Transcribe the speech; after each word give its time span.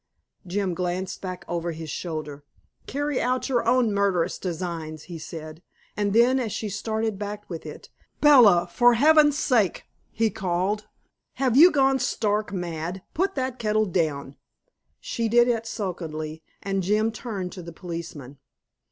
Jim 0.47 0.73
glanced 0.73 1.21
back 1.21 1.45
over 1.47 1.73
his 1.73 1.87
shoulder. 1.91 2.43
"Carry 2.87 3.21
out 3.21 3.47
your 3.47 3.63
own 3.67 3.93
murderous 3.93 4.39
designs," 4.39 5.03
he 5.03 5.19
said. 5.19 5.61
And 5.95 6.11
then, 6.11 6.39
as 6.39 6.51
she 6.51 6.69
started 6.69 7.19
back 7.19 7.47
with 7.47 7.67
it, 7.67 7.91
"Bella, 8.19 8.65
for 8.65 8.95
Heaven's 8.95 9.37
sake," 9.37 9.83
he 10.09 10.31
called, 10.31 10.87
"have 11.33 11.55
you 11.55 11.69
gone 11.69 11.99
stark 11.99 12.51
mad? 12.51 13.03
Put 13.13 13.35
that 13.35 13.59
kettle 13.59 13.85
down." 13.85 14.37
She 14.99 15.29
did 15.29 15.47
it 15.47 15.67
sulkily 15.67 16.41
and 16.63 16.81
Jim 16.81 17.11
turned 17.11 17.51
to 17.51 17.61
the 17.61 17.71
policeman. 17.71 18.39